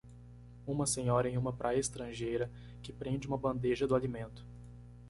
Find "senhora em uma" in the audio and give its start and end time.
0.87-1.53